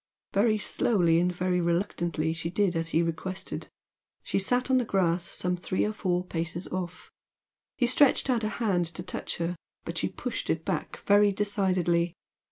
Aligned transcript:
Very 0.33 0.57
slowly 0.57 1.19
and 1.19 1.31
very 1.31 1.61
reluctantly 1.61 2.33
she 2.33 2.49
did 2.49 2.75
as 2.75 2.87
he 2.89 3.03
requested. 3.03 3.67
She 4.23 4.39
sat 4.39 4.71
on 4.71 4.79
the 4.79 4.83
grass 4.83 5.21
some 5.23 5.55
three 5.55 5.85
or 5.85 5.93
four 5.93 6.25
paces 6.25 6.67
off. 6.69 7.11
He 7.77 7.85
stretched 7.85 8.27
out 8.27 8.43
a 8.43 8.49
hand 8.49 8.87
to 8.95 9.03
touch 9.03 9.37
her, 9.37 9.55
but 9.85 9.99
she 9.99 10.09
pushed 10.09 10.49
it 10.49 10.65
back 10.65 10.97
very 11.05 11.31
decidedly. 11.31 12.15